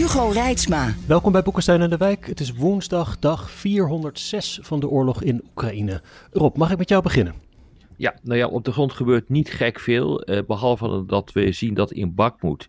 [0.00, 0.94] Hugo Reitsma.
[1.06, 2.26] Welkom bij Boekenstein en de Wijk.
[2.26, 6.02] Het is woensdag, dag 406 van de oorlog in Oekraïne.
[6.32, 7.34] Rob, mag ik met jou beginnen?
[7.96, 10.22] Ja, nou ja, op de grond gebeurt niet gek veel.
[10.22, 12.68] Eh, behalve dat we zien dat in Bakmoed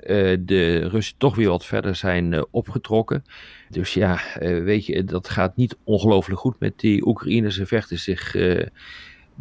[0.00, 3.24] uh, de Russen toch weer wat verder zijn uh, opgetrokken.
[3.68, 7.56] Dus ja, uh, weet je, dat gaat niet ongelooflijk goed met die Oekraïners.
[7.56, 8.36] Ze vechten zich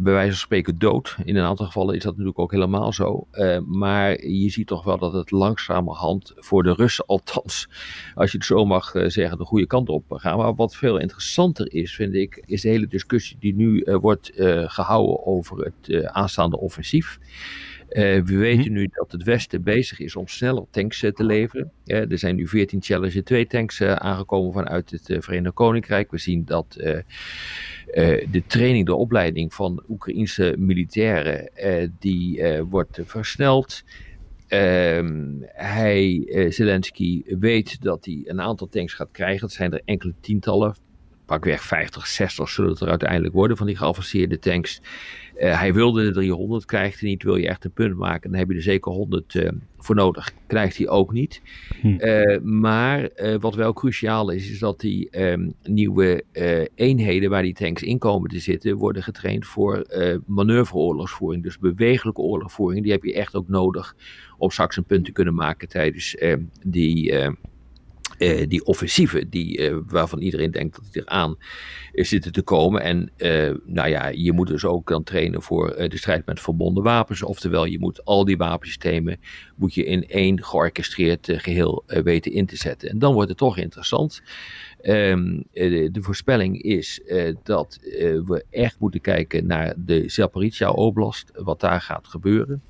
[0.02, 1.18] bij wijze van spreken dood.
[1.24, 3.28] In een aantal gevallen is dat natuurlijk ook helemaal zo.
[3.34, 7.70] Uh, maar je ziet toch wel dat het langzamerhand voor de Russen althans,
[8.16, 10.38] als je het zo mag uh, zeggen, de goede kant op gaat.
[10.38, 14.32] Maar wat veel interessanter is, vind ik, is de hele discussie die nu uh, wordt
[14.66, 17.20] gehouden over het aanstaande offensief.
[17.90, 21.72] Uh, we weten nu dat het Westen bezig is om sneller tanks uh, te leveren.
[21.86, 26.12] Uh, er zijn nu 14 Challenger 2 tanks aangekomen vanuit het Verenigd Koninkrijk.
[26.12, 26.74] We zien dat
[28.32, 31.50] de training, de opleiding van Oekraïnse militairen,
[32.00, 33.84] die wordt versneld.
[34.48, 39.46] Ehm, hij, Zelensky, weet dat hij een aantal tanks gaat krijgen.
[39.46, 40.76] Het zijn er enkele tientallen
[41.30, 44.82] pakweg 50, 60 zullen het er uiteindelijk worden van die geavanceerde tanks.
[45.40, 47.24] Uh, hij wilde de 300, krijgt hij niet.
[47.24, 50.32] Wil je echt een punt maken, dan heb je er zeker 100 uh, voor nodig.
[50.48, 51.42] Krijgt hij ook niet.
[51.82, 51.88] Hm.
[51.88, 53.10] Uh, maar
[53.40, 56.24] wat wel cruciaal is, is dat die um, nieuwe
[56.76, 59.86] eenheden waar die tanks in komen te zitten, worden getraind voor
[60.26, 61.44] manoeuvreoorlogsvoering.
[61.44, 62.84] Dus bewegelijke oorlogsvoering.
[62.84, 63.96] Die heb je echt ook nodig
[64.38, 66.16] om straks een punt te kunnen maken tijdens
[66.64, 67.14] die
[68.20, 71.38] uh, die offensieven, die, uh, waarvan iedereen denkt dat die eraan
[71.94, 72.82] zitten te komen.
[72.82, 73.12] En
[73.66, 77.24] nou ja, je moet dus ook dan trainen voor de strijd met verbonden wapens.
[77.24, 79.20] Oftewel, je moet al die wapensystemen
[79.56, 82.90] moet je in één georchestreerd geheel weten in te zetten.
[82.90, 84.22] En dan wordt het toch interessant.
[84.82, 87.02] De, de, voorspelling is
[87.44, 87.80] dat
[88.26, 92.62] we echt moeten kijken naar de Zaporizhia Oblast, wat daar gaat gebeuren.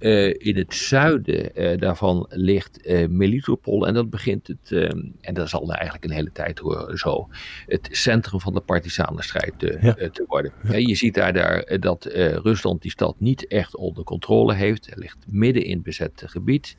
[0.00, 4.72] Uh, in het zuiden uh, daarvan ligt uh, Melitopol en dat begint het,
[5.20, 7.28] en dat is al eigenlijk een hele tijd hoor, zo,
[7.66, 9.94] het centrum van de partisanenstrijd ja.
[9.94, 10.52] te worden.
[10.62, 10.76] Ja.
[10.76, 12.04] je ziet daar, daar dat
[12.42, 14.86] Rusland die stad niet echt onder controle heeft.
[14.86, 16.76] Het ligt midden in het bezette gebied.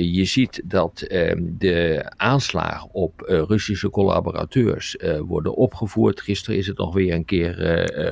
[0.00, 1.04] je ziet dat
[1.58, 4.96] de aanslagen op Russische collaborateurs
[5.26, 6.20] worden opgevoerd.
[6.20, 7.54] Gisteren is het nog weer een keer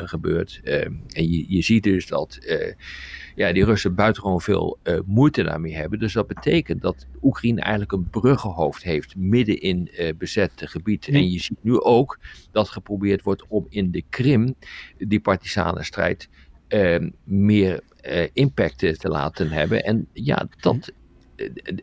[0.05, 0.61] gebeurd.
[0.65, 2.39] En je, je ziet dus dat
[3.39, 5.99] ja, die Russen buitengewoon veel uh, moeite daarmee hebben.
[5.99, 11.09] Dus dat betekent dat Oekraïne eigenlijk een bruggenhoofd heeft midden in uh, bezet gebied.
[11.09, 12.19] En je ziet nu ook
[12.53, 14.55] dat geprobeerd wordt om in de Krim
[14.99, 16.29] die partisanenstrijd
[16.69, 17.81] uh, meer
[18.33, 19.85] impact te laten hebben.
[19.85, 20.93] En ja, dat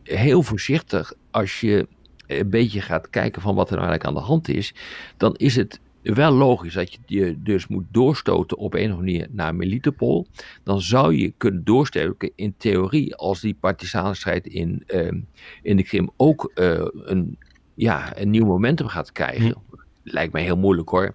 [0.02, 1.86] heel voorzichtig als je
[2.26, 4.74] een beetje gaat kijken van wat er nou eigenlijk aan de hand is,
[5.16, 5.80] dan is het
[6.14, 10.26] wel logisch dat je je dus moet doorstoten op een of andere manier naar Melitopol.
[10.62, 15.12] Dan zou je kunnen doorstoten in theorie als die partisanenstrijd in, uh,
[15.62, 17.38] in de Krim ook uh, een,
[17.74, 19.46] ja, een nieuw momentum gaat krijgen.
[19.46, 19.76] Hm.
[20.02, 21.14] Lijkt mij heel moeilijk hoor.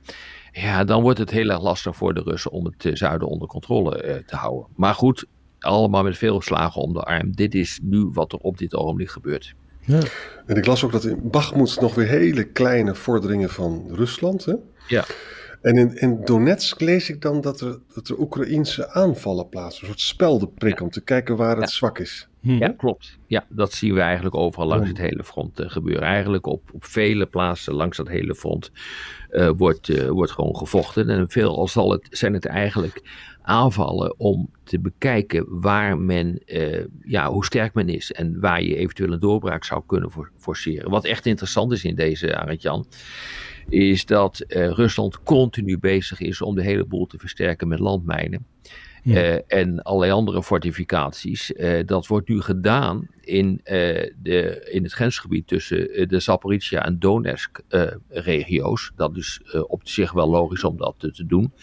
[0.51, 4.03] Ja, dan wordt het heel erg lastig voor de Russen om het zuiden onder controle
[4.03, 4.67] uh, te houden.
[4.75, 5.25] Maar goed,
[5.59, 7.35] allemaal met veel slagen om de arm.
[7.35, 9.55] Dit is nu wat er op dit ogenblik gebeurt.
[9.85, 9.99] Ja.
[10.45, 14.45] En ik las ook dat in Bakhmut nog weer hele kleine vorderingen van Rusland.
[14.45, 14.53] Hè?
[14.87, 15.05] Ja.
[15.61, 19.81] En in, in Donetsk lees ik dan dat er, dat er Oekraïnse aanvallen plaatsen.
[19.81, 20.85] Een soort speldenprik ja.
[20.85, 22.27] om te kijken waar het zwak is.
[22.41, 22.57] Hm.
[22.57, 23.19] Ja, klopt.
[23.27, 26.03] Ja, dat zien we eigenlijk overal langs het hele front uh, gebeuren.
[26.03, 28.71] Eigenlijk op, op vele plaatsen langs dat hele front
[29.31, 31.09] uh, wordt, uh, wordt gewoon gevochten.
[31.09, 33.01] En veel al zal het, zijn het eigenlijk
[33.41, 36.41] aanvallen om te bekijken waar men,
[37.03, 40.89] ja, hoe sterk men is en waar je eventueel een doorbraak zou kunnen forceren.
[40.89, 42.85] Wat echt interessant is in deze, Arend-Jan,
[43.71, 48.45] is dat uh, Rusland continu bezig is om de hele boel te versterken met landmijnen.
[49.03, 49.15] Ja.
[49.15, 51.51] Uh, en allerlei andere fortificaties.
[51.51, 57.61] Uh, dat wordt nu gedaan in, de, in het grensgebied tussen de Zaporizhia en Donetsk
[58.09, 58.91] regio's.
[58.95, 61.53] Dat is op zich wel logisch om dat te doen.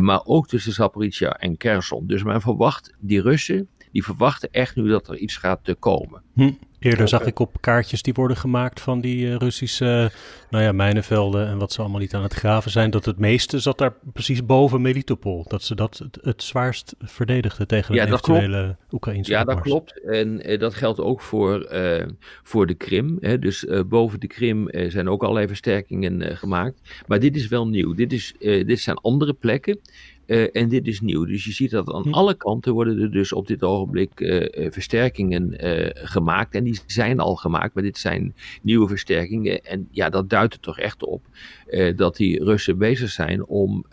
[0.00, 2.06] maar ook tussen Zaporizhia en Kherson.
[2.06, 6.22] Dus men verwacht, die Russen, die verwachten echt nu dat er iets gaat komen.
[6.34, 6.50] Hm.
[6.80, 10.10] Eerder zag ik op kaartjes die worden gemaakt van die uh, Russische
[10.50, 13.58] nou ja, mijnenvelden en wat ze allemaal niet aan het graven zijn, dat het meeste
[13.58, 15.44] zat daar precies boven Melitopol.
[15.48, 20.04] Dat ze dat het, het zwaarst verdedigden tegen de eventuele Oekraïnse Ja, dat klopt.
[20.04, 22.06] En uh, dat geldt ook voor, uh,
[22.42, 23.16] voor de Krim.
[23.20, 23.38] Hè.
[23.38, 27.02] Dus boven de Krim zijn ook allerlei versterkingen gemaakt.
[27.06, 27.94] Maar dit is wel nieuw.
[27.94, 29.80] Dit, is, dit zijn andere plekken.
[30.30, 31.24] Uh, en dit is nieuw.
[31.24, 32.12] Dus je ziet dat aan hm.
[32.12, 36.54] alle kanten worden er dus op dit ogenblik uh, versterkingen uh, gemaakt.
[36.54, 39.64] En die zijn al gemaakt, maar dit zijn nieuwe versterkingen.
[39.64, 41.22] En ja, dat duidt er toch echt op
[41.96, 43.84] dat die Russen bezig zijn om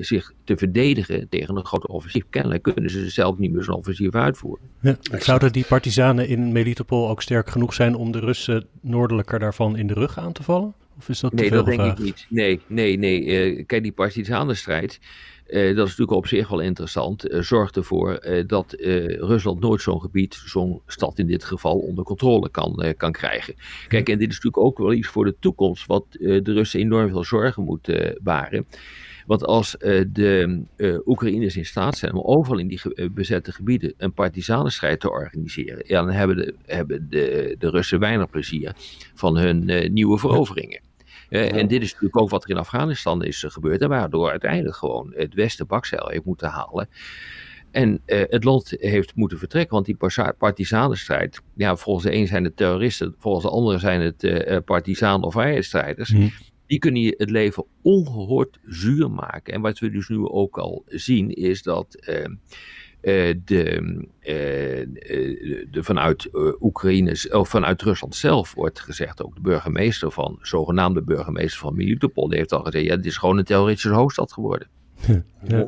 [0.00, 2.24] zich te verdedigen tegen een grote offensief.
[2.30, 4.68] Kennelijk kunnen ze zelf niet meer zo'n offensief uitvoeren.
[4.80, 4.96] Ja.
[5.18, 9.86] Zouden die partisanen in Melitopol ook sterk genoeg zijn om de Russen noordelijker daarvan in
[9.86, 10.74] de rug aan te vallen?
[10.98, 12.26] Of is dat nee, dat denk ik niet.
[12.28, 13.64] Nee, nee, nee.
[13.64, 15.00] kijk, die partisanenstrijd
[15.48, 17.30] uh, dat is natuurlijk op zich wel interessant.
[17.30, 18.74] Uh, zorgt ervoor dat
[19.18, 23.54] Rusland nooit zo'n gebied, zo'n stad in dit geval, onder controle kan, kan krijgen.
[23.88, 27.08] Kijk, en dit is natuurlijk ook wel iets voor de toekomst, wat de Russen enorm
[27.08, 28.66] veel zorgen moet baren.
[29.26, 29.76] Want als
[30.12, 30.62] de
[31.04, 36.02] Oekraïners in staat zijn om overal in die bezette gebieden een partisanenstrijd te organiseren, ja,
[36.02, 38.72] dan hebben, de, hebben de, de Russen weinig plezier
[39.14, 40.85] van hun nieuwe veroveringen.
[41.28, 43.80] Uh, en dit is natuurlijk ook wat er in Afghanistan is uh, gebeurd.
[43.80, 46.88] En waardoor uiteindelijk gewoon het Westen bakzeil heeft moeten halen.
[47.70, 49.96] En uh, het land heeft moeten vertrekken, want die
[50.38, 55.26] partisanenstrijd, ja, volgens de een zijn het terroristen, volgens de andere zijn het uh, partisanen
[55.26, 56.12] of vrijheidsstrijders.
[56.12, 56.30] Mm.
[56.66, 59.54] Die kunnen je het leven ongehoord zuur maken.
[59.54, 62.24] En wat we dus nu ook al zien, is dat uh,
[63.06, 63.80] de,
[64.20, 64.86] uh,
[65.70, 66.28] de, vanuit
[66.60, 72.28] Oekraïne of vanuit Rusland zelf wordt gezegd, ook de burgemeester van, zogenaamde burgemeester van Melitopol,
[72.28, 74.68] die heeft al gezegd, ja, het is gewoon een terroristische hoofdstad geworden.
[75.42, 75.66] Ja.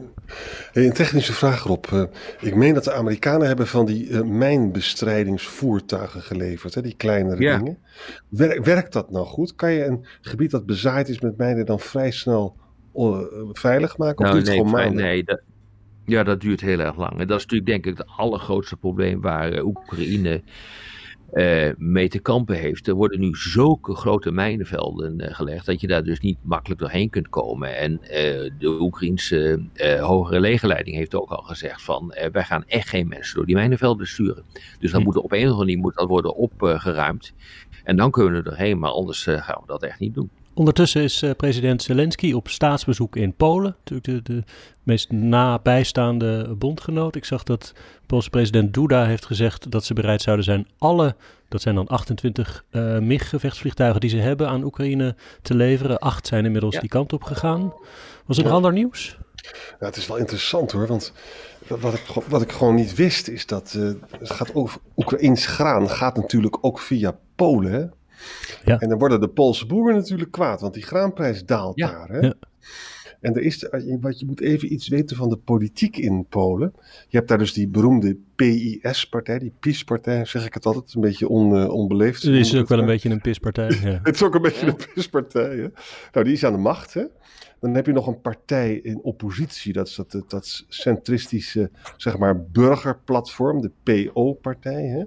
[0.73, 2.09] Hey, een technische vraag erop.
[2.41, 7.59] ik meen dat de Amerikanen hebben van die mijnbestrijdingsvoertuigen geleverd, hè, die kleinere ja.
[7.59, 7.79] dingen.
[8.63, 9.55] werkt dat nou goed?
[9.55, 12.57] Kan je een gebied dat bezaaid is met mijnen dan vrij snel
[13.53, 14.25] veilig maken?
[14.25, 15.41] Of nou, nee, het gewoon nee, dat,
[16.09, 17.19] ja, dat duurt heel erg lang.
[17.19, 20.43] En dat is natuurlijk denk ik het allergrootste probleem waar uh, Oekraïne
[21.33, 22.87] uh, mee te kampen heeft.
[22.87, 27.11] Er worden nu zulke grote mijnenvelden uh, gelegd dat je daar dus niet makkelijk doorheen
[27.11, 27.77] kunt komen.
[27.77, 28.01] En
[28.59, 29.63] de Oekraïnse
[30.01, 34.07] hogere legerleiding heeft ook al gezegd van wij gaan echt geen mensen door die mijnenvelden
[34.07, 34.45] sturen.
[34.79, 35.07] Dus dan hm.
[35.07, 37.33] moet op een of andere manier moet dat worden opgeruimd.
[37.85, 40.31] En dan kunnen we erheen, maar anders gaan we dat echt niet doen.
[40.59, 43.77] Ondertussen is uh, president Zelensky op staatsbezoek in Polen.
[43.85, 44.43] Natuurlijk de, de
[44.83, 47.15] meest nabijstaande bondgenoot.
[47.15, 47.73] Ik zag dat
[48.07, 51.17] Poolse president Duda heeft gezegd dat ze bereid zouden zijn alle,
[51.49, 55.99] dat zijn dan 28 uh, eh, MIG-gevechtsvliegtuigen die ze hebben aan Oekraïne te leveren.
[55.99, 57.73] Acht zijn inmiddels die kant op gegaan.
[58.27, 58.51] Was er ja.
[58.51, 59.19] ander nieuws?
[59.81, 61.13] Ja, het is wel interessant hoor, want
[61.69, 65.91] wat ik, wat ik gewoon niet wist is dat uh, het gaat over Oekraïns graan
[65.91, 67.73] gaat natuurlijk ook via Polen.
[67.73, 67.85] Hè?
[68.65, 68.79] Ja.
[68.79, 72.09] En dan worden de Poolse boeren natuurlijk kwaad, want die graanprijs daalt daar.
[72.09, 72.19] Hè?
[72.19, 72.35] Ja.
[73.21, 73.69] En er is,
[74.01, 76.73] wat je moet even iets weten van de politiek in Polen.
[77.09, 81.29] Je hebt daar dus die beroemde PIS-partij, die PiS-partij, zeg ik het altijd, een beetje
[81.29, 82.23] on, uh, onbeleefd.
[82.23, 83.71] Het is ook wel een beetje een PIS-partij.
[83.83, 84.01] Ja.
[84.03, 85.71] het is ook een beetje een PIS-partij.
[86.13, 86.95] Nou, die is aan de macht.
[86.95, 87.05] Hè?
[87.61, 92.43] Dan heb je nog een partij in oppositie, dat is dat, dat centristische, zeg maar,
[92.43, 95.07] burgerplatform, de PO-partij.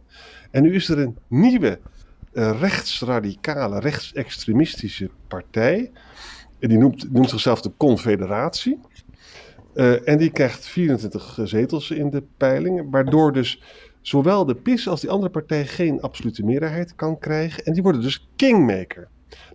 [0.52, 1.80] En nu is er een nieuwe
[2.34, 5.92] rechtsradicale, rechtsextremistische partij.
[6.60, 8.80] En die noemt, noemt zichzelf de Confederatie.
[9.74, 13.62] Uh, en die krijgt 24 zetels in de peilingen, waardoor dus
[14.02, 17.66] zowel de PIS als die andere partij geen absolute meerderheid kan krijgen.
[17.66, 19.08] En die worden dus kingmaker.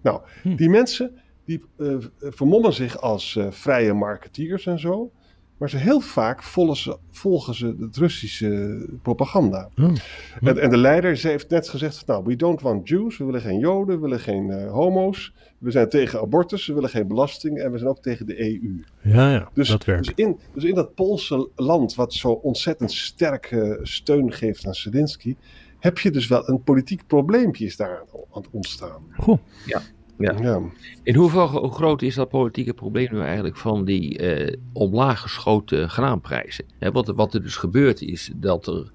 [0.03, 0.57] Nou, hm.
[0.57, 5.13] die mensen die uh, vermommen zich als uh, vrije marketeers en zo.
[5.57, 9.71] Maar ze heel vaak volgen ze, volgen ze het Russische propaganda.
[9.77, 9.93] Oh.
[10.41, 13.19] En, en, de leider ze heeft net gezegd: Nou, we don't want Jews.
[13.19, 15.33] We willen geen Joden, we willen geen uh, homo's.
[15.59, 17.59] We zijn tegen abortus, we willen geen belasting.
[17.59, 18.85] En we zijn ook tegen de EU.
[19.03, 20.05] Ja, ja dus, dat werkt.
[20.05, 25.37] Dus in, dus in dat Poolse land, wat zo ontzettend sterke steun geeft aan Zelensky.
[25.79, 29.03] heb je dus wel een politiek probleempje is daar aan het ontstaan.
[29.17, 29.39] Goh.
[29.67, 29.83] Ja.
[30.19, 30.35] Ja.
[30.41, 30.61] ja.
[31.03, 35.91] In hoeveel hoe groot is dat politieke probleem nu eigenlijk van die uh, omlaag geschoten
[35.91, 36.65] graanprijzen?
[36.93, 38.91] wat, wat, er dus gebeurt is dat er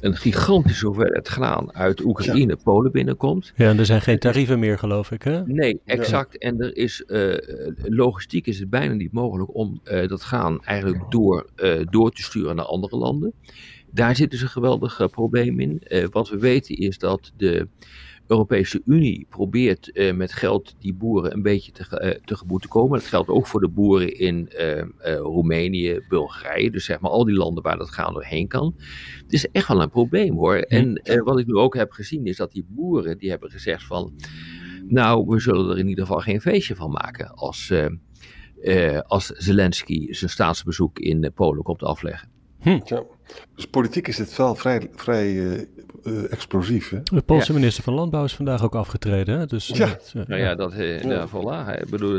[0.00, 3.52] een gigantische hoeveelheid graan uit Oekraïne, Polen binnenkomt.
[3.56, 5.46] Ja, en er zijn geen tarieven meer geloof ik hè?
[5.46, 6.38] Nee, exact.
[6.38, 7.34] En er is, uh,
[7.82, 11.46] logistiek is het bijna niet mogelijk om uh, dat graan eigenlijk door,
[11.90, 13.32] door te sturen naar andere landen.
[13.94, 15.80] Daar zit dus een geweldig eh, probleem in.
[15.80, 17.68] Eh, wat we weten is dat de
[18.26, 22.98] Europese Unie probeert eh, met geld die boeren een beetje te, uh, tegemoet te komen.
[22.98, 24.82] Dat geldt ook voor de boeren in uh,
[25.16, 26.70] Roemenië, Bulgarije.
[26.70, 28.74] Dus zeg maar al die landen waar dat gaan doorheen kan.
[29.22, 30.56] Het is echt wel een probleem hoor.
[30.56, 34.12] En wat ik nu ook heb gezien is dat die boeren die hebben gezegd van...
[34.86, 37.72] Nou, we zullen er in ieder geval geen feestje van maken als,
[39.06, 42.28] als Zelensky zijn staatsbezoek in Polen komt afleggen.
[42.62, 42.80] Hm.
[42.84, 43.04] Ja.
[43.54, 45.60] Dus politiek is dit wel vrij, vrij uh,
[46.04, 46.90] uh, explosief.
[46.90, 47.02] Hè?
[47.02, 47.58] De Poolse ja.
[47.58, 49.38] minister van Landbouw is vandaag ook afgetreden.
[49.38, 49.46] Hè?
[49.46, 49.86] Dus, ja.
[49.86, 51.28] Dat, uh, nou ja, dat, ja.
[51.28, 51.80] voilà.
[51.80, 52.18] Ik bedoel,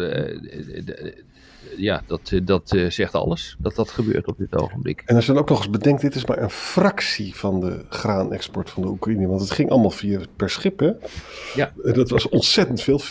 [1.77, 3.55] ja, dat, dat zegt alles.
[3.59, 5.03] Dat dat gebeurt op dit ogenblik.
[5.05, 7.85] En als je dan ook nog eens bedenkt, dit is maar een fractie van de
[7.89, 9.27] graanexport van de Oekraïne.
[9.27, 10.91] Want het ging allemaal via per schip, hè?
[11.55, 11.73] Ja.
[11.83, 13.01] En dat was ontzettend veel.
[13.01, 13.03] 40%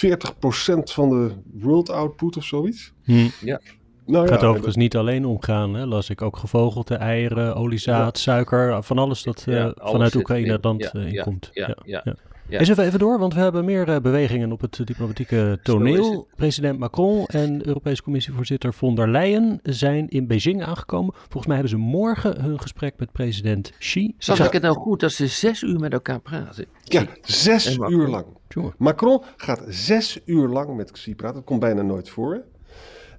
[0.82, 2.92] van de world output of zoiets.
[3.04, 3.28] Hm.
[3.40, 3.60] Ja.
[4.06, 5.86] Nou, Het gaat ja, overigens niet alleen omgaan, hè?
[5.86, 10.64] las ik ook gevogelte, eieren, oliezaad, suiker, van alles dat uh, alles vanuit Oekraïne het
[10.64, 11.50] land Ja, uh, ja, inkomt.
[11.52, 12.02] ja, ja.
[12.48, 12.58] Ja.
[12.58, 16.26] Eens even, even door, want we hebben meer uh, bewegingen op het diplomatieke toneel.
[16.36, 21.14] President Macron en Europese Commissievoorzitter von der Leyen zijn in Beijing aangekomen.
[21.14, 24.14] Volgens mij hebben ze morgen hun gesprek met president Xi.
[24.18, 26.66] Zag ik het nou goed dat ze zes uur met elkaar praten?
[26.84, 28.26] Ja, zes uur lang.
[28.48, 28.74] Jongen.
[28.78, 31.36] Macron gaat zes uur lang met Xi praten.
[31.36, 32.42] Dat komt bijna nooit voor.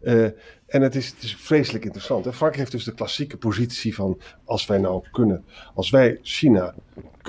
[0.04, 0.24] Eh,
[0.66, 2.26] en het is, het is vreselijk interessant.
[2.26, 2.32] Hè?
[2.34, 6.74] Frankrijk heeft dus de klassieke positie van als wij nou kunnen, als wij China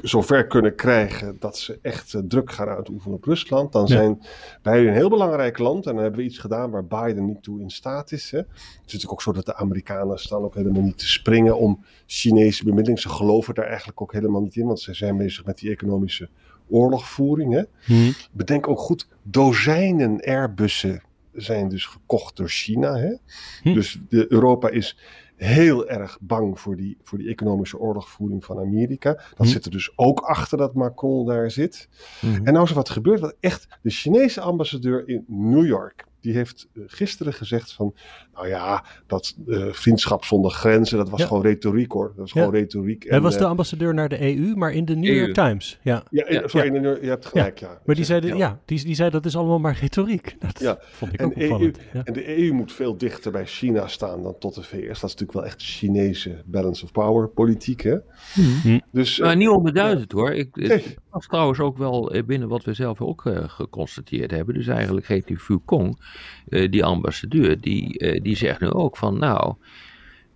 [0.02, 3.88] zover kunnen krijgen dat ze echt eh, druk gaan uitoefenen op Rusland, dan Ja.
[3.88, 4.22] zijn
[4.62, 7.60] wij een heel belangrijk land en dan hebben we iets gedaan waar Biden niet toe
[7.60, 8.30] in staat is.
[8.30, 8.38] Hè?
[8.38, 11.84] Het is natuurlijk ook zo dat de Amerikanen staan ook helemaal niet te springen om
[12.06, 13.00] Chinese bemiddeling.
[13.00, 16.28] Ze geloven daar eigenlijk ook helemaal niet in, want ze zijn bezig met die economische
[16.68, 17.52] oorlogvoering.
[17.52, 17.62] Hè?
[17.84, 18.12] Hm.
[18.32, 21.02] Bedenk ook goed, dozijnen Airbussen
[21.34, 22.96] zijn dus gekocht door China.
[22.96, 23.14] Hè?
[23.62, 23.74] Hm.
[23.74, 24.98] Dus de, Europa is
[25.36, 29.12] heel erg bang voor die, voor die economische oorlogvoering van Amerika.
[29.12, 29.52] Dat Hm.
[29.52, 31.88] zit er dus ook achter dat Macron daar zit.
[32.20, 32.46] Mhm.
[32.46, 36.34] En nou is er wat gebeurd, wat echt de Chinese ambassadeur in New York, die
[36.34, 37.94] heeft eh, gisteren gezegd van,
[38.34, 41.26] nou ja, dat eh, vriendschap zonder grenzen, dat was Ja.
[41.26, 42.06] gewoon retoriek hoor.
[42.06, 42.38] Dat was Ja.
[42.40, 43.02] gewoon retoriek.
[43.02, 45.16] Hij En, was de eh, ambassadeur naar de EU, maar in de New EU.
[45.18, 45.78] York Times.
[45.82, 46.02] Ja.
[46.10, 46.48] ja, Ja.
[46.48, 47.80] sorry, je hebt gelijk, ja.
[47.84, 48.60] Maar die zei, ja.
[48.64, 50.36] die, die zei dat is allemaal maar retoriek.
[50.46, 50.78] Dat Ja.
[50.80, 51.72] vond ik En ook EU.
[51.92, 52.04] Ja.
[52.04, 54.86] En de EU moet veel dichter bij China staan dan tot de VS.
[54.86, 57.80] Dat is natuurlijk wel echt Chinese balance of power politiek.
[57.82, 57.96] Hè?
[58.34, 58.78] Hm.
[58.92, 60.32] Dus, eh, Maar niet onbeduidend hoor.
[60.32, 60.68] Ik, Nee.
[60.68, 64.54] het was trouwens ook wel binnen wat we zelf ook geconstateerd hebben.
[64.54, 66.00] Dus eigenlijk geeft die Fukong,
[66.48, 69.54] eh, die ambassadeur, die, eh, die zegt nu ook van nou,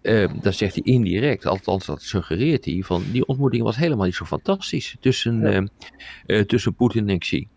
[0.00, 4.14] eh, dat zegt hij indirect, althans dat suggereert hij, van die ontmoeting was helemaal niet
[4.14, 5.68] zo fantastisch tussen,
[6.26, 6.44] Ja.
[6.44, 7.48] tussen Poetin en Xi.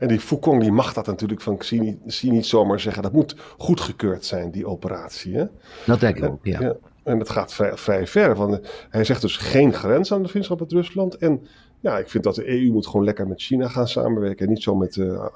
[0.00, 3.02] En die Fukong die mag dat natuurlijk van Xi niet, Xi niet zomaar zeggen.
[3.02, 5.36] Dat moet goedgekeurd zijn, die operatie.
[5.36, 5.44] Hè?
[5.86, 6.60] Dat denk ik ook, ja.
[6.60, 8.34] Ja, en dat gaat vrij, vrij ver.
[8.36, 11.16] Want hij zegt dus geen grens aan de vriendschap met Rusland.
[11.16, 11.46] En
[11.80, 14.46] ja, ik vind dat de EU moet gewoon lekker met China gaan samenwerken.
[14.46, 15.26] En niet zo met eh,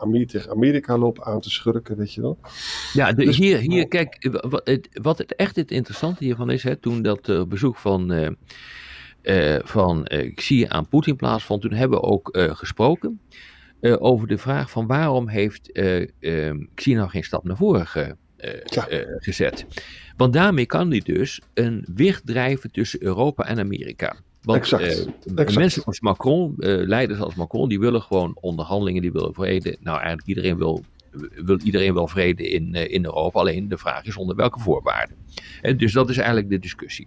[0.48, 2.38] Amerika, lopen aan te schurken, weet je wel.
[2.92, 6.24] Ja, de, Dus- hier, hier, kijk, eh, wa- wat het, wat het echt het interessante
[6.24, 8.12] hiervan is, hè, toen dat eh, bezoek van,
[9.22, 13.20] eh, van Xi aan Poetin plaatsvond, toen hebben we ook gesproken
[13.98, 16.02] over de vraag van waarom heeft eh,
[16.48, 18.16] eh, Xi nou geen stap naar voren ge-
[18.64, 18.86] Ja.
[19.18, 19.66] gezet.
[20.16, 24.16] Want daarmee kan hij dus een wicht drijven tussen Europa en Amerika.
[24.42, 25.54] Want Exact, eh, exact.
[25.58, 29.76] mensen als Macron, eh, leiders als Macron, die willen gewoon onderhandelingen, die willen vrede.
[29.80, 30.82] Nou, eigenlijk iedereen wil,
[31.44, 33.40] wil iedereen wel vrede in, eh, in Europa.
[33.40, 35.16] Alleen de vraag is onder welke voorwaarden.
[35.60, 37.06] En dus dat is eigenlijk de discussie.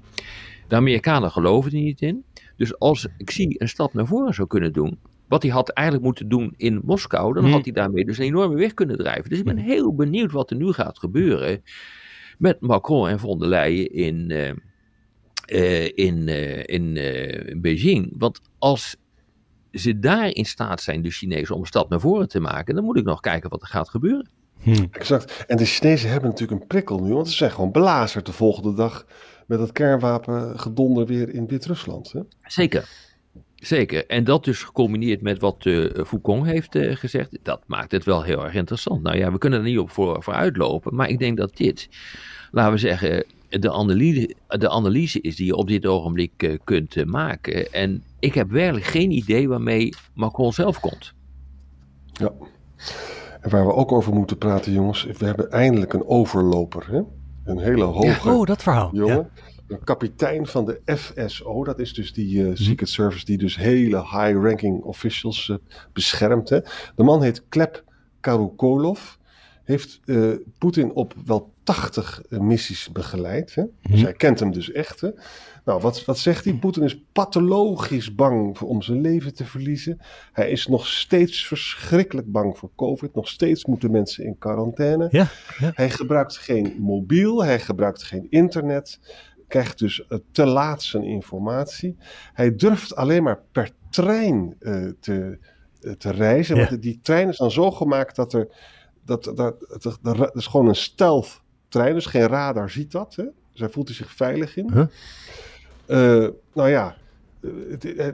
[0.67, 2.23] De Amerikanen geloven er niet in.
[2.57, 6.29] Dus als Xi een stap naar voren zou kunnen doen, wat hij had eigenlijk moeten
[6.29, 7.51] doen in Moskou, dan Hmm.
[7.51, 9.29] had hij daarmee dus een enorme weg kunnen drijven.
[9.29, 11.61] Dus ik ben heel benieuwd wat er nu gaat gebeuren
[12.37, 14.31] met Macron en von der Leyen in,
[15.95, 18.13] in, eh, in eh, Beijing.
[18.17, 18.95] Want als
[19.71, 22.83] ze daar in staat zijn, de Chinezen, om een stap naar voren te maken, dan
[22.83, 24.29] moet ik nog kijken wat er gaat gebeuren.
[24.61, 24.85] Hm.
[24.91, 25.43] Exact.
[25.47, 28.73] En de Chinezen hebben natuurlijk een prikkel nu, want ze zijn gewoon belazerd de volgende
[28.73, 29.05] dag
[29.47, 32.11] met dat kernwapengedonder weer in Wit-Rusland.
[32.11, 32.19] hè?
[32.43, 32.89] Zeker.
[33.55, 34.05] Zeker.
[34.05, 38.23] En dat dus gecombineerd met wat eh Foucault heeft eh, gezegd, dat maakt het wel
[38.23, 39.01] heel erg interessant.
[39.01, 41.89] Nou ja, we kunnen er niet op voor, voor uitlopen, maar ik denk dat dit,
[42.51, 46.95] laten we zeggen, de analyse, de analyse is die je op dit ogenblik eh, kunt
[46.95, 47.71] eh, maken.
[47.71, 51.13] En ik heb werkelijk geen idee waarmee Macron zelf komt.
[52.11, 52.31] Ja.
[53.41, 56.87] En waar we ook over moeten praten, jongens, we hebben eindelijk een overloper.
[56.91, 57.01] Hè?
[57.43, 58.89] Een hele hoge Oh, dat verhaal.
[58.93, 59.15] jongen.
[59.15, 59.29] Ja.
[59.67, 63.97] Een kapitein van de FSO, dat is dus die eh, Secret Service die dus hele
[63.97, 65.57] high-ranking officials
[65.93, 66.49] beschermt.
[66.49, 66.59] Hè?
[66.95, 67.83] De man heet Klep
[68.19, 69.15] Karukolov.
[69.65, 73.55] Heeft uh, Poetin op wel 80 missies begeleid.
[73.55, 73.63] Hè?
[73.63, 73.91] Mhm.
[73.91, 75.01] Dus hij kent hem dus echt.
[75.01, 75.09] Hè?
[75.65, 76.53] Nou, wat, wat zegt hij?
[76.53, 79.99] Poetin is pathologisch bang om zijn leven te verliezen.
[80.31, 83.15] Hij is nog steeds verschrikkelijk bang voor COVID.
[83.15, 85.07] Nog steeds moeten mensen in quarantaine.
[85.11, 85.71] Ja, ja.
[85.75, 88.99] Hij gebruikt geen mobiel, hij gebruikt geen internet.
[89.47, 91.95] Krijgt dus uh, te laat zijn informatie.
[92.33, 94.57] Hij durft alleen maar per trein
[94.99, 95.37] te,
[95.97, 96.55] te reizen.
[96.55, 96.67] Ja.
[96.67, 98.47] Want die trein is dan zo gemaakt dat er.
[99.05, 103.15] Dat, dat, dat, dat, dat is gewoon een stealth trein, dus geen radar ziet dat.
[103.15, 103.23] Hè?
[103.53, 104.71] Hij voelt er zich veilig in.
[104.73, 104.85] Huh?
[105.87, 106.95] Uh, nou ja,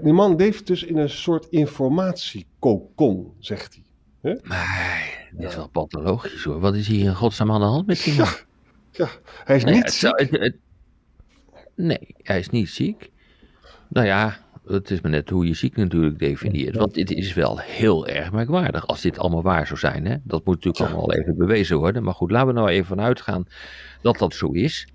[0.02, 3.80] die man leeft dus in een soort informatiekokon, zegt
[4.22, 4.40] hij.
[4.44, 6.60] Maar, dat is wel pathologisch hoor.
[6.60, 8.28] Wat is hier in godsnaam aan de hand met die man?
[8.92, 9.08] Ja,
[9.44, 10.02] hij is Nou niet het ziek.
[10.02, 10.58] zou- het- het-
[11.76, 13.12] nee, hij is niet ziek.
[13.88, 14.38] Nou ja,
[14.68, 16.76] het is maar net hoe je ziek natuurlijk definieert.
[16.78, 20.06] Want dit is wel heel erg merkwaardig als dit allemaal waar zou zijn.
[20.06, 20.16] Hè?
[20.24, 20.86] Dat moet natuurlijk Ja.
[20.86, 22.04] allemaal even bewezen worden.
[22.04, 23.46] Maar goed, laten we nou even vanuit gaan
[24.02, 24.88] dat dat zo is.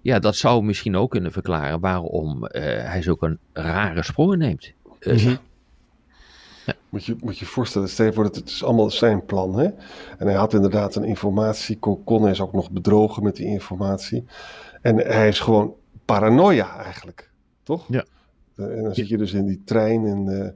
[0.00, 4.72] Ja, dat zou misschien ook kunnen verklaren waarom eh, hij zulke een rare sprongen neemt.
[5.00, 5.34] Eh, Mhm.
[6.88, 9.58] Moet je moet je voorstellen, stel je voor dat het is allemaal zijn plan.
[9.58, 9.64] Hè?
[10.18, 12.22] En hij had inderdaad een informatiekokon.
[12.22, 14.24] Hij is ook nog bedrogen met die informatie.
[14.82, 17.30] En hij is gewoon paranoia eigenlijk.
[17.62, 17.84] Toch?
[17.88, 18.04] Ja.
[18.56, 20.06] Eh, En dan zit je dus in die trein.
[20.06, 20.46] En, eh,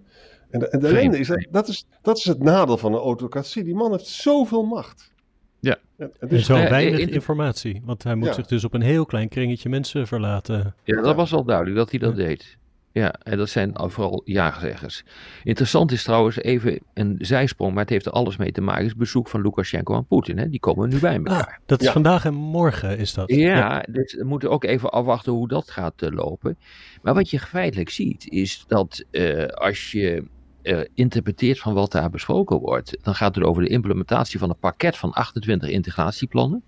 [0.51, 3.01] en, de- en de Vreemd, ellende is dat, is, dat is het nadeel van een
[3.01, 3.65] autocratie.
[3.65, 5.13] Die man heeft zoveel macht.
[5.61, 5.77] Ja.
[6.19, 7.83] En, zo ja, weinig in- informatie.
[7.85, 8.33] Want hij moet Ja.
[8.33, 10.75] zich dus op een heel klein kringetje mensen verlaten.
[10.85, 12.57] Ja, dat was al duidelijk dat hij dat deed.
[12.99, 15.05] Ja, en dat zijn vooral ja-zeggers.
[15.45, 18.83] Interessant is trouwens even een zijsprong, maar het heeft er alles mee te maken.
[18.83, 20.39] is het bezoek van Lukashenko aan Poetin.
[20.39, 20.49] Hè?
[20.49, 21.47] Die komen nu bij elkaar.
[21.47, 21.93] Ah, dat is Ja.
[21.93, 23.31] vandaag en morgen is dat.
[23.31, 26.59] Ja, dus we moeten ook even afwachten hoe dat gaat eh, lopen.
[27.03, 30.25] Maar wat je feitelijk ziet, is dat eh, als je
[30.63, 34.59] eh, interpreteert van wat daar besproken wordt, dan gaat het over de implementatie van een
[34.59, 36.63] pakket van 28 integratieplannen.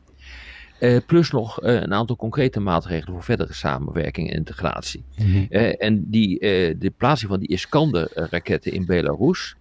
[0.80, 5.04] Eh, plus nog eh, een aantal concrete maatregelen voor verdere samenwerking en integratie.
[5.18, 5.44] Mhm.
[5.48, 6.38] Eh, en die,
[6.78, 9.56] de plaatsing van die Iskander-raketten in Belarus.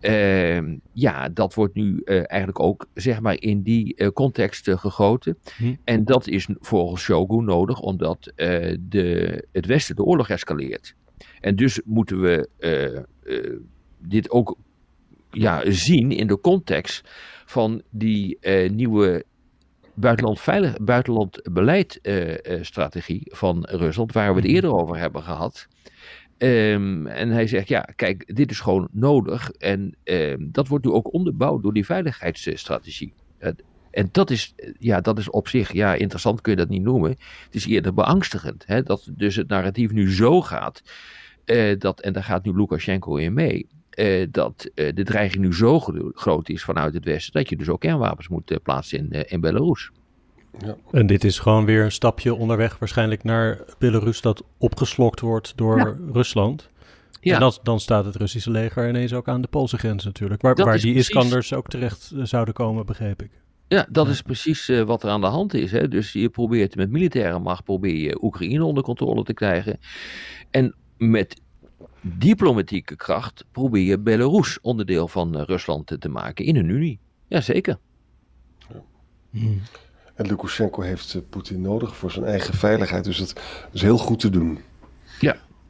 [0.00, 0.60] eh,
[0.92, 5.38] ja, dat wordt nu eigenlijk ook zeg maar in die context gegoten.
[5.56, 5.74] Hm.
[5.84, 8.32] En dat is volgens Shogun nodig omdat
[8.80, 10.94] de, het Westen de oorlog escaleert.
[11.40, 12.48] En dus moeten we
[13.98, 14.56] dit ook
[15.30, 17.10] ja, zien in de context
[17.44, 18.38] van die
[18.70, 19.24] nieuwe
[19.94, 25.68] buitenland, veilig, buitenland beleidstrategie van Rusland, waar we het eerder over hebben gehad.
[26.38, 29.50] Ehm, en hij zegt, ja, kijk, dit is gewoon nodig.
[29.50, 33.12] En ehm, dat wordt nu ook onderbouwd door die veiligheidsstrategie.
[33.38, 33.50] Eh,
[33.90, 36.82] en dat is, eh, ja, dat is op zich, ja, interessant kun je dat niet
[36.82, 37.10] noemen.
[37.44, 40.82] Het is eerder beangstigend, hè, dat dus het narratief nu zo gaat,
[41.44, 45.54] eh, dat, en daar gaat nu Lukashenko in mee, eh, dat eh, de dreiging nu
[45.54, 48.98] zo gro- groot is vanuit het Westen, dat je dus ook kernwapens moet eh, plaatsen
[48.98, 49.90] in, eh, in Belarus.
[50.90, 55.78] En dit is gewoon weer een stapje onderweg waarschijnlijk naar Belarus dat opgeslokt wordt door
[55.78, 55.96] Ja.
[56.12, 56.70] Rusland.
[57.20, 57.34] Ja.
[57.34, 60.42] En dat, dan staat het Russische leger ineens ook aan de Poolse grens natuurlijk.
[60.42, 63.30] Waar, waar is die precies- Iskanders ook terecht zouden komen, begreep ik.
[63.68, 65.72] Ja, dat is precies eh, wat er aan de hand is.
[65.72, 65.88] Hè?
[65.88, 69.78] Dus je probeert met militaire macht probeer je Oekraïne onder controle te krijgen.
[70.50, 71.40] En met
[72.00, 76.98] diplomatieke kracht probeer je Belarus onderdeel van eh, Rusland te, maken in een unie.
[77.28, 77.78] Jazeker.
[80.14, 83.04] en Lukashenko heeft eh, Poetin nodig voor zijn eigen veiligheid.
[83.04, 83.40] Dus dat
[83.72, 84.58] is heel goed te doen.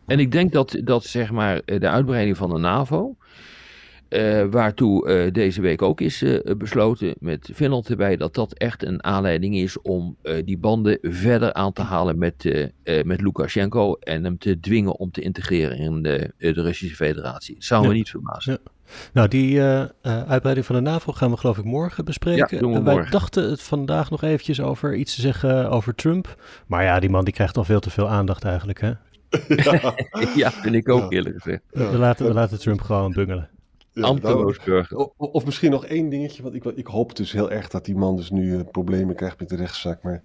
[0.07, 3.17] En ik denk dat, dat zeg maar eh, de uitbreiding van de NAVO,
[4.13, 8.85] eh, waartoe eh, deze week ook is eh, besloten met Finland erbij, dat dat echt
[8.85, 12.67] een aanleiding is om die banden verder aan te halen met,
[13.05, 17.57] met Lukashenko en hem te dwingen om te integreren in de, de Russische Federatie.
[17.59, 18.59] Zou me niet verbazen.
[18.65, 18.71] Ja.
[19.13, 19.63] Nou, die
[20.03, 22.71] uitbreiding van de NAVO gaan we geloof ik morgen bespreken.
[22.71, 26.43] Ja, wij dachten het vandaag nog eventjes over iets te zeggen over Trump.
[26.67, 28.81] Maar ja, die man die krijgt al veel te veel aandacht eigenlijk.
[28.81, 28.93] Hè?
[30.43, 31.63] ja, vind ik ook eerlijk gezegd.
[31.71, 33.49] We, laten, we laten Trump gewoon bungelen.
[34.65, 34.97] Burger.
[35.17, 38.17] Of misschien nog één dingetje, want ik, ik hoop dus heel erg dat die man
[38.17, 40.03] dus nu eh, problemen krijgt met de rechtszaak.
[40.03, 40.23] Maar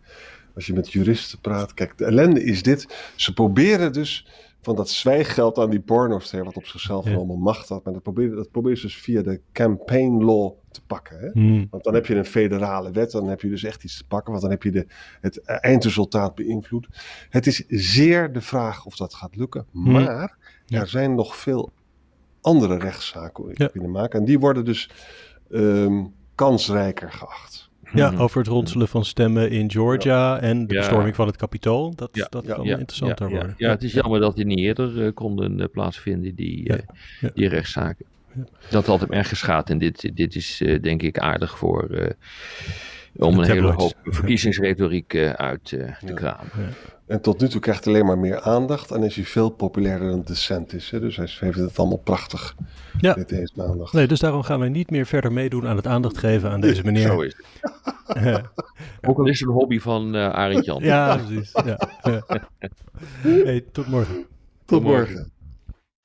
[0.55, 3.11] als je met juristen praat, kijk, de ellende is dit.
[3.15, 4.27] Ze proberen dus
[4.61, 7.15] van dat zwijggeld aan die pornoster, wat op zichzelf Ja.
[7.15, 7.83] allemaal macht had.
[7.83, 11.19] Maar dat proberen, dat proberen ze dus via de campaign law te pakken.
[11.19, 11.29] Hè?
[11.33, 11.67] Hmm.
[11.71, 14.29] Want dan heb je een federale wet, dan heb je dus echt iets te pakken,
[14.31, 14.85] want dan heb je de,
[15.21, 16.87] het eindresultaat beïnvloed.
[17.29, 20.79] Het is zeer de vraag of dat gaat lukken, maar Ja.
[20.81, 21.71] er zijn nog veel
[22.41, 23.67] andere rechtszaken Ja.
[23.67, 24.89] kunnen maken en die worden dus
[25.51, 26.03] ehm,
[26.35, 27.69] kansrijker geacht.
[27.93, 28.21] Ja, Mhm.
[28.21, 30.79] over het ronselen van stemmen in Georgia en de Ja.
[30.79, 31.95] bestorming van het kapitool.
[31.95, 32.27] Dat, Ja.
[32.29, 32.55] dat Ja.
[32.55, 33.53] kan Ja, interessanter worden.
[33.57, 37.47] Ja, het is jammer dat die niet eerder eh, konden eh, plaatsvinden, die, eh, die
[37.49, 38.05] rechtszaken.
[38.69, 39.69] Dat altijd ergens gaat.
[39.69, 42.15] En dit, dit is uh, denk ik aardig voor...
[43.17, 46.13] Om een hele hoop verkiezingsretoriek uh, uit te ja.
[46.13, 46.51] kramen.
[46.57, 46.69] Ja.
[47.07, 48.91] En tot nu toe krijgt hij alleen maar meer aandacht.
[48.91, 50.89] En is hij veel populairder dan DeSantis.
[50.89, 50.99] Hè?
[50.99, 52.55] Dus hij heeft het allemaal prachtig.
[52.99, 53.13] Ja.
[53.13, 53.93] Dit is aandacht.
[53.93, 56.83] Nee, dus daarom gaan wij niet meer verder meedoen aan het aandacht geven aan deze
[56.83, 57.07] meneer.
[57.11, 58.41] Zo is het.
[59.09, 60.83] Ook al is het een hobby van uh, Arend Jan.
[60.83, 61.51] ja, precies.
[61.65, 61.77] Ja.
[63.21, 64.15] hey, tot morgen.
[64.15, 64.25] Tot,
[64.65, 65.13] tot morgen.
[65.13, 65.31] morgen.